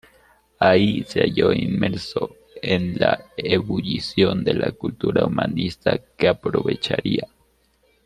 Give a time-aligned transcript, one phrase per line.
[0.57, 7.27] Ahí, se halló inmerso en la ebullición de la cultura humanista, que aprovecharía.